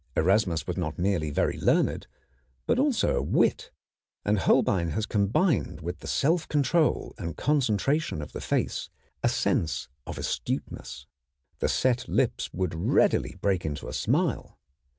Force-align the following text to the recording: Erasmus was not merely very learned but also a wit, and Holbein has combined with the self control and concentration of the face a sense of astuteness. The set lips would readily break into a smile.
Erasmus 0.15 0.65
was 0.65 0.77
not 0.77 0.97
merely 0.97 1.29
very 1.29 1.59
learned 1.59 2.07
but 2.65 2.79
also 2.79 3.17
a 3.17 3.21
wit, 3.21 3.69
and 4.25 4.39
Holbein 4.39 4.89
has 4.93 5.05
combined 5.05 5.81
with 5.81 5.99
the 5.99 6.07
self 6.07 6.47
control 6.47 7.13
and 7.19 7.37
concentration 7.37 8.19
of 8.19 8.31
the 8.31 8.41
face 8.41 8.89
a 9.21 9.29
sense 9.29 9.89
of 10.07 10.17
astuteness. 10.17 11.05
The 11.59 11.69
set 11.69 12.07
lips 12.09 12.51
would 12.51 12.73
readily 12.73 13.35
break 13.41 13.63
into 13.63 13.87
a 13.87 13.93
smile. 13.93 14.57